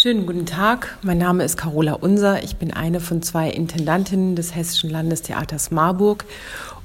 [0.00, 2.42] Schönen guten Tag, mein Name ist Carola Unser.
[2.42, 6.24] Ich bin eine von zwei Intendantinnen des Hessischen Landestheaters Marburg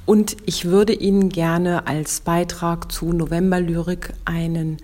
[0.06, 4.80] und ich würde Ihnen gerne als Beitrag zu Novemberlyrik einen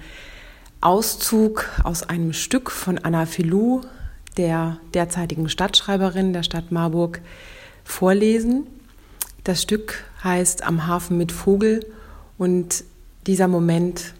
[0.79, 3.81] Auszug aus einem Stück von Anna Filou,
[4.37, 7.19] der derzeitigen Stadtschreiberin der Stadt Marburg,
[7.83, 8.65] vorlesen.
[9.43, 11.85] Das Stück heißt Am Hafen mit Vogel
[12.37, 12.85] und
[13.27, 14.13] dieser Moment,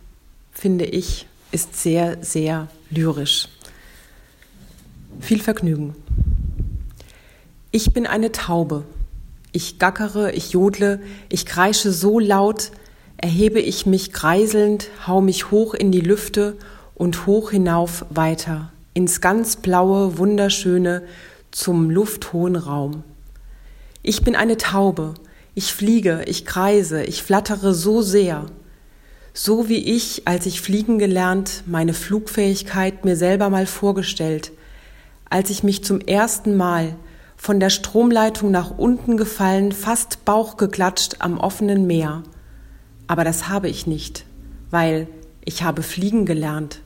[0.52, 3.48] finde ich, ist sehr, sehr lyrisch.
[5.22, 5.96] Viel Vergnügen.
[7.70, 8.84] Ich bin eine Taube.
[9.52, 12.72] Ich gackere, ich jodle, ich kreische so laut,
[13.18, 16.58] erhebe ich mich kreiselnd, hau mich hoch in die Lüfte
[16.96, 21.04] und hoch hinauf weiter, ins ganz blaue, wunderschöne,
[21.52, 23.04] zum lufthohen Raum.
[24.02, 25.14] Ich bin eine Taube,
[25.54, 28.48] ich fliege, ich kreise, ich flattere so sehr,
[29.34, 34.52] so wie ich, als ich fliegen gelernt, meine Flugfähigkeit mir selber mal vorgestellt,
[35.32, 36.96] als ich mich zum ersten Mal
[37.38, 42.22] von der Stromleitung nach unten gefallen, fast bauchgeklatscht am offenen Meer.
[43.08, 44.26] Aber das habe ich nicht,
[44.70, 45.08] weil
[45.44, 46.82] ich habe fliegen gelernt.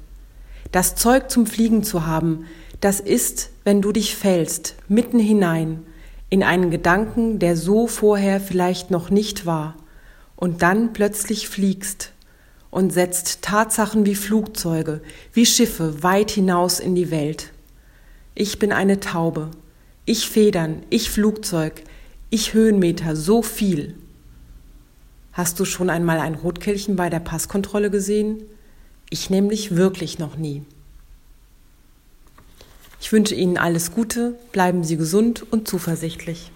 [0.71, 2.45] Das Zeug zum Fliegen zu haben,
[2.81, 5.83] das ist, wenn du dich fällst, mitten hinein,
[6.29, 9.75] in einen Gedanken, der so vorher vielleicht noch nicht war,
[10.35, 12.11] und dann plötzlich fliegst
[12.69, 15.01] und setzt Tatsachen wie Flugzeuge,
[15.33, 17.51] wie Schiffe weit hinaus in die Welt.
[18.37, 19.49] Ich bin eine Taube.
[20.05, 21.83] Ich Federn, ich Flugzeug,
[22.29, 23.95] ich Höhenmeter, so viel.
[25.31, 28.43] Hast du schon einmal ein Rotkehlchen bei der Passkontrolle gesehen?
[29.09, 30.63] Ich nämlich wirklich noch nie.
[32.99, 36.51] Ich wünsche Ihnen alles Gute, bleiben Sie gesund und zuversichtlich.